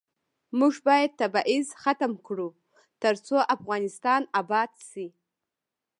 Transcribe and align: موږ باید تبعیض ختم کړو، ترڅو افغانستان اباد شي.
موږ 0.59 0.73
باید 0.87 1.11
تبعیض 1.21 1.67
ختم 1.81 2.11
کړو، 2.27 2.49
ترڅو 3.03 3.37
افغانستان 3.55 4.21
اباد 4.41 4.71
شي. 4.89 5.07